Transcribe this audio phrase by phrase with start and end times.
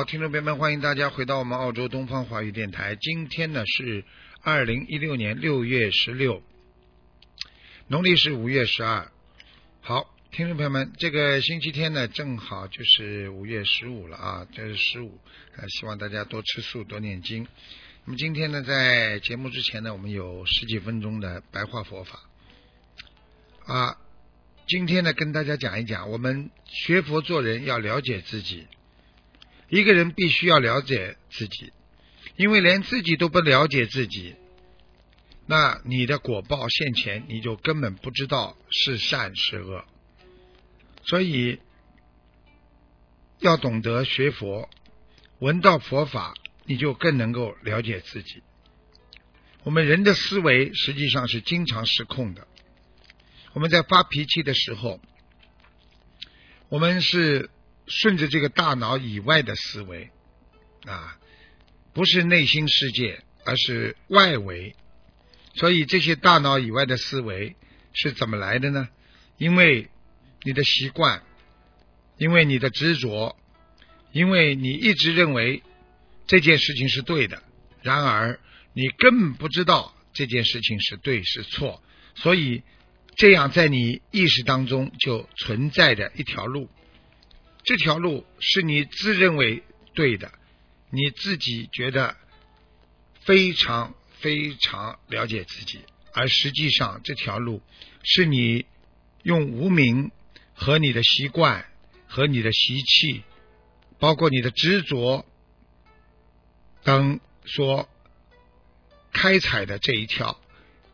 [0.00, 2.96] 好，听众朋友们，欢迎大家回到我们澳洲东方华语电台。
[2.96, 4.02] 今天呢是
[4.40, 6.42] 二零一六年六月十六，
[7.86, 9.12] 农历是五月十二。
[9.82, 15.20] 好，听众朋友们，这个星期天呢正好就是五月十五了啊，这是十五，
[15.58, 17.46] 呃，希望大家多吃素，多念经。
[18.06, 22.20] 那么今天呢，在节目之前呢，我们有十几分钟的白话佛法
[23.66, 23.98] 啊。
[24.66, 28.66] 今天呢，跟大家讲一讲，我们学佛做人要了解自己。
[29.70, 31.72] 一个人必须要了解自己，
[32.36, 34.34] 因为连自己都不了解自己，
[35.46, 39.84] 那你的果报现前，你就根本不知道是善是恶。
[41.04, 41.60] 所以
[43.38, 44.68] 要懂得学佛，
[45.38, 46.34] 闻到佛法，
[46.64, 48.42] 你就更能够了解自己。
[49.62, 52.48] 我们人的思维实际上是经常失控的。
[53.52, 55.00] 我们在发脾气的时候，
[56.68, 57.50] 我们是。
[57.90, 60.10] 顺着这个大脑以外的思维
[60.86, 61.18] 啊，
[61.92, 64.74] 不是内心世界，而是外围。
[65.54, 67.56] 所以这些大脑以外的思维
[67.92, 68.88] 是怎么来的呢？
[69.36, 69.90] 因为
[70.44, 71.22] 你的习惯，
[72.16, 73.36] 因为你的执着，
[74.12, 75.62] 因为你一直认为
[76.26, 77.42] 这件事情是对的，
[77.82, 78.38] 然而
[78.72, 81.82] 你根本不知道这件事情是对是错，
[82.14, 82.62] 所以
[83.16, 86.70] 这样在你意识当中就存在着一条路。
[87.62, 89.62] 这条路是你自认为
[89.94, 90.32] 对的，
[90.90, 92.16] 你自己觉得
[93.20, 95.80] 非常非常了解自己，
[96.12, 97.62] 而实际上这条路
[98.02, 98.66] 是你
[99.22, 100.10] 用无名
[100.54, 101.66] 和你的习惯
[102.06, 103.22] 和你的习气，
[103.98, 105.26] 包括你的执着
[106.82, 107.88] 等所
[109.12, 110.40] 开采的这一条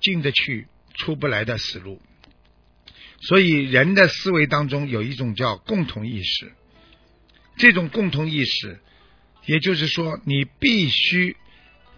[0.00, 2.00] 进得去出不来的死路。
[3.22, 6.52] 所以，人的思维当中有一种叫共同意识，
[7.56, 8.80] 这种共同意识，
[9.46, 11.36] 也就是说，你必须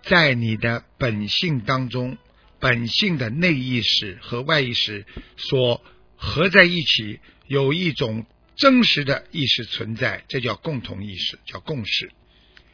[0.02, 2.18] 在你的本性当中，
[2.60, 5.06] 本性的内意识和外意识
[5.38, 5.82] 所
[6.16, 12.12] 合在一起，有一种真实的意识存在，这叫共同意识，叫共识。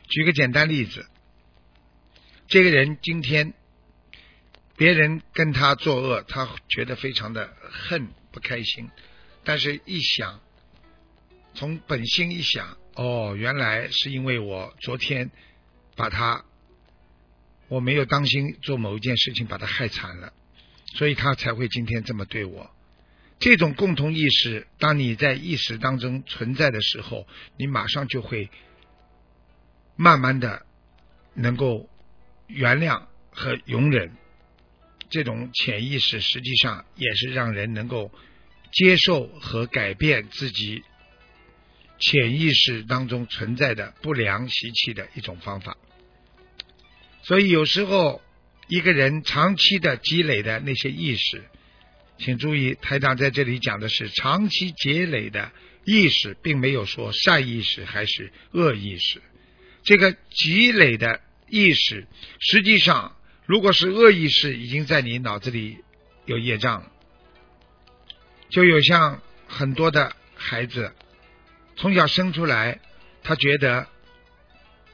[0.08, 1.06] 举个简单例子，
[2.48, 3.54] 这个人今天
[4.76, 8.08] 别人跟他作恶，他觉得非常的恨。
[8.32, 8.90] 不开心，
[9.44, 10.40] 但是一想，
[11.54, 15.30] 从本心一想，哦，原来是因为我昨天
[15.96, 16.44] 把他
[17.68, 20.32] 我没有当心做某一件事情，把他害惨了，
[20.94, 22.70] 所以他才会今天这么对我。
[23.38, 27.26] 这种共同意识，当你在意识当中存在的时候，
[27.56, 28.50] 你马上就会
[29.96, 30.66] 慢慢的
[31.34, 31.88] 能够
[32.46, 34.12] 原谅和容忍。
[35.10, 38.12] 这种潜意识实际上也是让人能够
[38.72, 40.84] 接受和改变自己
[41.98, 45.76] 潜意识当中存在的不良习气的一种方法。
[47.24, 48.22] 所以有时候
[48.68, 51.42] 一个人长期的积累的那些意识，
[52.18, 55.50] 请注意，台长在这里讲的是长期积累的
[55.84, 59.20] 意识，并没有说善意识还是恶意识。
[59.82, 62.06] 这个积累的意识
[62.38, 63.16] 实际上。
[63.50, 65.78] 如果是恶意识已经在你脑子里
[66.24, 66.92] 有业障了，
[68.48, 70.94] 就有像很多的孩子
[71.74, 72.78] 从小生出来，
[73.24, 73.88] 他觉得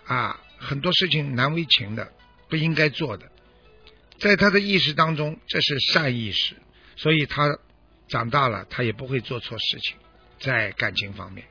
[0.07, 2.11] 啊很多事情难为情的，
[2.49, 3.31] 不应该做的，
[4.19, 6.55] 在他的意识当中这是善意识，
[6.97, 7.59] 所以他
[8.09, 9.99] 长大了他也不会做错事情，
[10.41, 11.47] 在感情方面，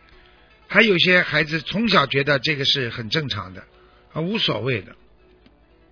[0.68, 3.63] 还有些孩子从小觉得这个是很正常的
[4.12, 4.96] 啊无所谓的。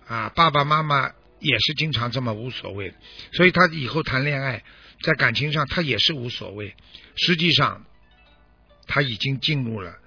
[0.06, 2.94] 啊，爸爸妈妈也是经常这么无所谓，
[3.32, 4.62] 所以他以后谈恋爱，
[5.02, 6.74] 在感情上他也是无所谓。
[7.16, 7.84] 实际上，
[8.86, 9.98] 他已经进入了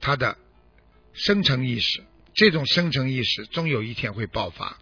[0.00, 0.36] 他的
[1.12, 2.04] 深层意识，
[2.34, 4.78] 这种深层意识终有一天会爆发。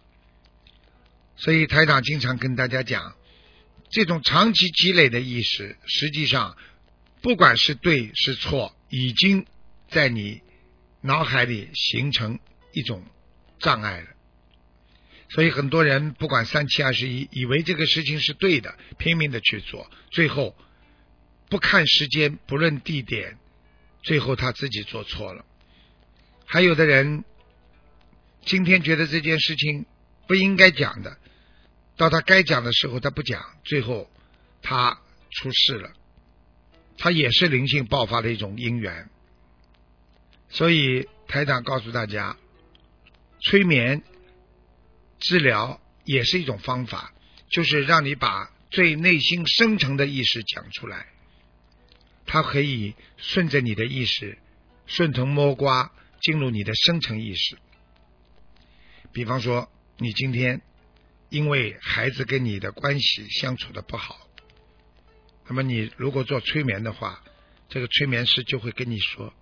[1.35, 3.15] 所以台长经常跟大家讲，
[3.89, 6.55] 这种长期积累的意识，实际上
[7.21, 9.45] 不管是对是错，已经
[9.89, 10.41] 在你
[11.01, 12.39] 脑海里形成
[12.71, 13.05] 一种
[13.59, 14.07] 障碍了。
[15.35, 20.55] 所以很多人不管三七二十一，以为这个事情是对的，拼命的去做，最后
[21.49, 23.37] 不看时间，不论地点，
[24.01, 25.43] 最后他自己做错了。
[26.45, 27.25] 还有的人
[28.45, 29.85] 今天觉得这件事情
[30.25, 31.17] 不应该讲的，
[31.97, 34.09] 到他该讲的时候他不讲，最后
[34.61, 35.01] 他
[35.31, 35.91] 出事了。
[36.97, 39.09] 他也是灵性爆发的一种因缘。
[40.47, 42.37] 所以台长告诉大家，
[43.41, 44.01] 催眠
[45.19, 47.13] 治疗也是一种方法，
[47.49, 51.07] 就是让你把最内心深层的意识讲出来。
[52.25, 54.37] 它可以顺着你的意识，
[54.85, 55.91] 顺藤摸瓜
[56.21, 57.57] 进入你的深层意识。
[59.13, 60.61] 比方说，你今天
[61.29, 64.27] 因为孩子跟你的关系相处的不好，
[65.47, 67.23] 那么你如果做催眠的话，
[67.69, 69.33] 这个催眠师就会跟你说。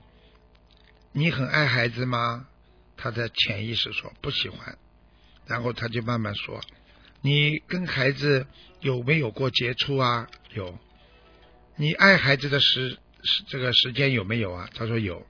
[1.12, 2.48] 你很爱孩子吗？
[2.98, 4.78] 他的潜意识说不喜欢，
[5.48, 6.62] 然后他就慢慢说
[7.22, 8.48] ：“你跟孩子
[8.82, 10.28] 有没有过接触啊？
[10.54, 10.78] 有。
[11.76, 12.98] 你爱孩子的时
[13.48, 14.70] 这个时间有没有啊？
[14.74, 15.26] 他说有。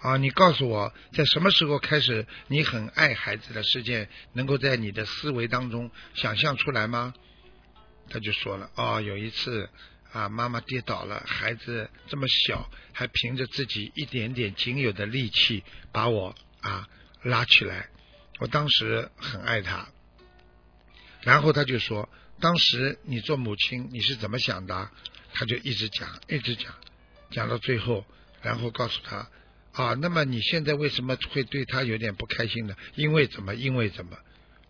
[0.00, 7.14] 啊，你告诉我在什么时候开始你很爱孩子的事件，能够在你的思维当中想象出来吗？
[8.10, 9.68] 他就说了：哦，有一次。
[10.12, 16.88] 啊，妈妈跌倒了，孩子这么小，还凭着自己一点点仅有的力气把我啊
[17.24, 17.88] 拉起来。
[18.38, 19.88] 我当时很爱他，
[21.22, 22.08] 然后他就说
[22.40, 24.90] ：“当时你做母亲你是怎么想的？”
[25.32, 26.72] 他就一直讲，一直讲，
[27.30, 28.04] 讲到最后，
[28.42, 29.28] 然后告诉他
[29.72, 32.76] ：“啊，那么你现在为什么会对他有点不开心呢？
[32.94, 33.54] 因为怎么？
[33.54, 34.16] 因为怎么？”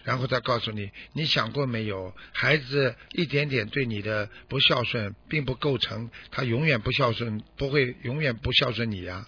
[0.05, 2.15] 然后再告诉你，你想过没有？
[2.33, 9.27] 孩子一点点对你的不孝顺，并不构成他永远不孝顺，不会永远不孝顺你呀。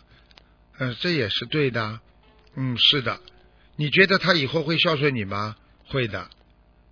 [0.77, 2.00] 嗯，这也是对的。
[2.55, 3.19] 嗯，是的。
[3.76, 5.56] 你觉得他以后会孝顺你吗？
[5.87, 6.28] 会的。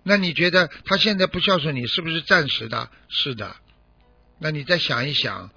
[0.03, 2.89] 那你觉得他现在不孝顺你，是不是暂时的？
[3.09, 3.55] 是的。
[4.39, 5.49] 那你再想一想，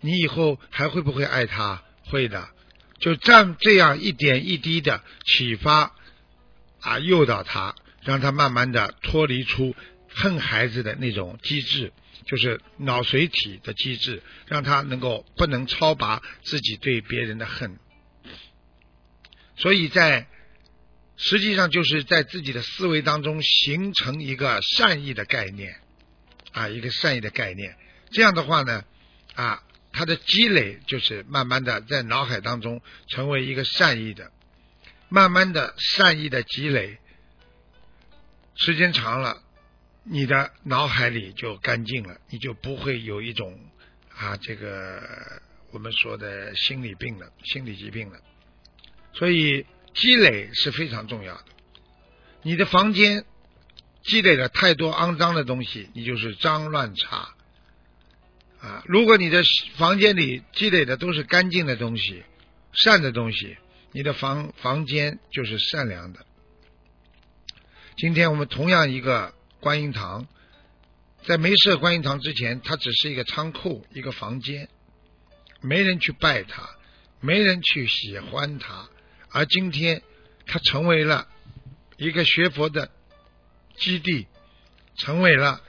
[0.00, 1.82] 你以后还会不会爱他？
[2.04, 2.48] 会的。
[2.98, 5.94] 就这样这样一点一滴的启发。
[6.80, 9.74] 啊，诱导他，让他慢慢的脱离出
[10.10, 11.94] 恨孩子的那种机制，
[12.26, 17.78] 就是脑髓体的机制，让他能够不能超拔自己对别人的恨。
[19.56, 20.26] 所以在
[21.16, 25.80] 实际上就是在自己的思维当中形成一个善意的概念，
[26.52, 27.76] 啊，一个善意的概念。
[28.10, 28.84] 这样的话呢，
[29.34, 29.62] 啊，
[29.92, 34.30] 他的积累就是慢慢的在脑海当中成为一个善意的。
[35.08, 36.98] 慢慢的善意的积累，
[38.56, 39.42] 时间长了，
[40.02, 43.56] 你的脑海里就干净了，你就不会有一种
[44.12, 45.00] 啊这个
[45.70, 48.18] 我们说的心理病了，心理疾病了。
[49.12, 49.64] 所以
[49.94, 51.44] 积累是非常重要的。
[52.42, 53.24] 你的房间
[54.02, 57.34] 积累了太多肮脏的东西，你就是脏乱差
[58.60, 58.82] 啊。
[58.86, 59.42] 如果你的
[59.76, 62.22] 房间里积累的都是干净的东西、
[62.72, 63.56] 善的东西。
[63.96, 66.26] 你的房房间就是善良的。
[67.96, 70.26] 今天我们同样一个观音堂，
[71.24, 74.68] 在没设观音堂之前，它只是一个仓库、一个房间，
[75.60, 76.68] 没人去拜它，
[77.20, 78.88] 没人去喜欢它。
[79.34, 80.00] 而今天，
[80.46, 81.26] 它成为了
[81.96, 82.92] 一个学佛的
[83.76, 84.28] 基地，
[84.96, 85.60] 成为了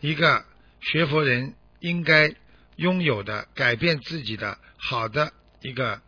[0.00, 0.44] 一个
[0.80, 2.34] 学佛人应该
[2.74, 6.02] 拥有的、改变自己的好的一个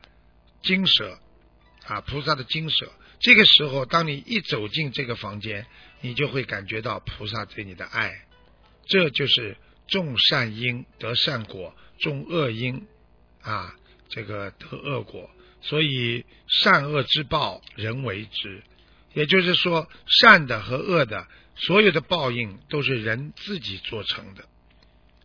[0.61, 1.21] 精舍。
[1.87, 2.92] 啊，菩萨的精舍。
[3.21, 5.66] 这个时候，当你一走进这个房间，
[6.00, 8.26] 你就会感觉到菩萨对你的爱。
[8.87, 9.56] 这就是
[9.87, 12.88] 种善因得善果，种恶因
[13.40, 13.76] 啊，
[14.09, 15.30] 这个得恶果。
[15.64, 18.62] 所以善恶之报，人为之。
[19.12, 24.44] 也就是说，善的和恶的所有的报应都是人自己做成的。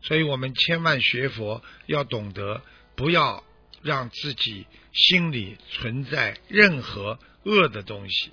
[0.02, 2.64] 所以我们千万学佛要懂得，
[2.96, 3.44] 不要。
[3.82, 8.32] 让自己心里存在任何恶的东西，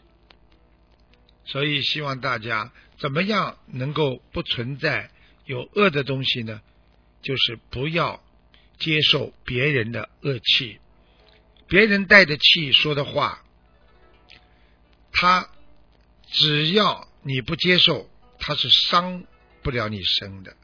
[1.44, 5.08] 所以希望大家怎么样能够不存在
[5.44, 6.60] 有恶的东西呢？
[7.22, 8.20] 就是不要
[8.80, 10.80] 接受别人的恶气，
[11.68, 13.42] 别人带的气说的话，
[15.12, 15.48] 他
[16.28, 18.08] 只要你不接受，
[18.38, 19.24] 他是伤
[19.62, 20.56] 不了你身的，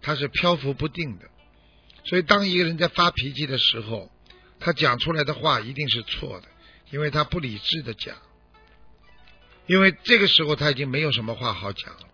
[0.00, 1.28] 他是漂浮不定的。
[2.04, 4.10] 所以，当一个人在发脾气的时候，
[4.60, 6.48] 他讲出来的话一定是错的，
[6.90, 8.16] 因为他不理智的讲，
[9.66, 12.08] 因为这个时候他已经没有什么话好讲了。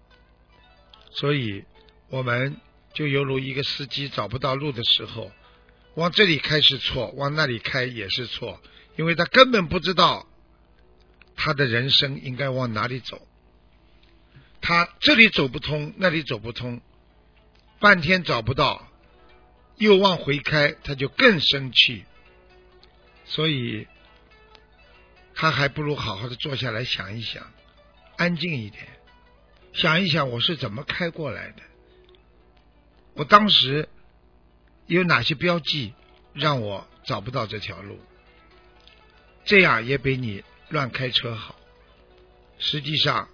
[1.12, 1.64] 所以，
[2.08, 2.56] 我们
[2.94, 5.30] 就犹如一个司机找不到路的时候，
[5.94, 8.60] 往这里开是错，往那里开也是错，
[8.96, 10.26] 因为他根本不知道
[11.36, 13.26] 他的人生应该往哪里走。
[14.60, 16.80] 他这里走不通，那里走不通，
[17.80, 18.88] 半天找不到。
[19.76, 22.04] 又往回开，他就更生气。
[23.24, 23.88] 所以，
[25.34, 27.52] 他还不如好好的坐下来想一想，
[28.16, 28.86] 安静一点，
[29.72, 31.62] 想一想我是怎么开过来的，
[33.14, 33.88] 我当时
[34.86, 35.94] 有哪些标记
[36.32, 37.98] 让我找不到这条路，
[39.44, 41.56] 这样也比你乱开车好。
[42.58, 43.28] 实际上，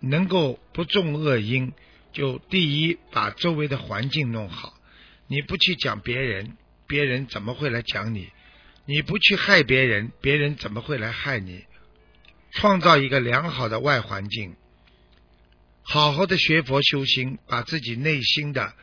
[0.00, 1.72] 能够不种恶因，
[2.12, 4.74] 就第一把周围的环境弄好。
[5.26, 8.30] 你不去讲别人，别人怎么会来讲你？
[8.84, 11.64] 你不去害别人，别人怎么会来害你？
[12.50, 14.56] 创造一个良好的外环境，
[15.82, 18.74] 好好的学佛修心，把自己内心的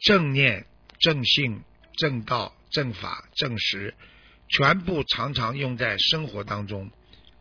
[0.00, 0.66] 正念、
[0.98, 1.62] 正性、
[1.96, 3.94] 正道、正法、正实，
[4.48, 6.90] 全部常常用在生活当中，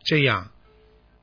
[0.03, 0.51] 这样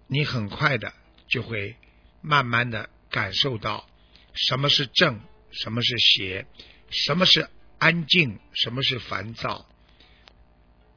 [0.06, 0.92] 你很快的
[1.28, 1.76] 就会
[2.20, 3.88] 慢慢的感受到
[4.34, 5.20] 什么是正，
[5.50, 6.46] 什么是邪，
[6.90, 7.48] 什么是
[7.78, 9.66] 安静，什么是烦躁。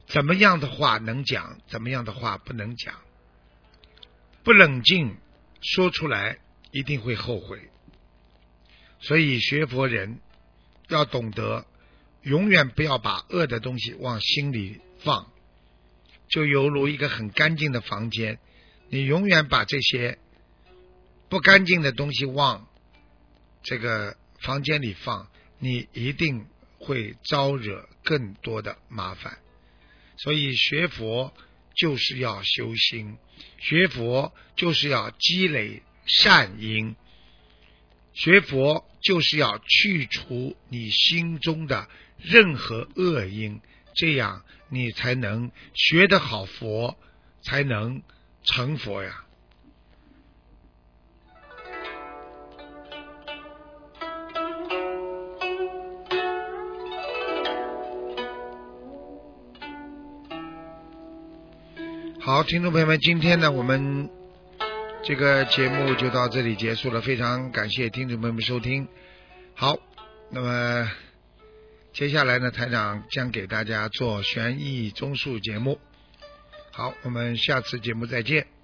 [0.06, 2.94] 怎么样的话能讲，怎么样的话不能讲？
[4.44, 5.16] 不冷静
[5.60, 6.38] 说出来，
[6.70, 7.70] 一定会后悔。
[9.00, 10.20] 所以学佛人
[10.88, 11.66] 要懂得，
[12.22, 15.30] 永远不要把恶的东西往心里放。
[16.28, 18.38] 就犹如一个很干净的房间，
[18.88, 20.18] 你永远把这些
[21.28, 22.68] 不干净的东西往
[23.62, 25.28] 这个房间里放，
[25.58, 26.46] 你一定
[26.78, 29.38] 会招惹更多的麻烦。
[30.16, 31.32] 所以学佛
[31.74, 33.18] 就是要修心，
[33.58, 36.96] 学佛就是要积累善因，
[38.16, 43.60] 学佛就是要去除你心中的任何恶因，
[43.94, 46.96] 这样你才能学得好佛，
[47.42, 48.00] 才能
[48.42, 49.22] 成佛呀。
[62.18, 64.08] 好，听众朋友们，今天呢，我们
[65.06, 67.00] 这个节目就到这里结束了。
[67.00, 68.88] 非常感谢听众朋友们收听。
[69.54, 69.78] 好，
[70.30, 70.90] 那么
[71.92, 75.78] 接下来呢，台长将给大家做悬疑综述节目。
[76.72, 78.55] 好，我们下次节目再见。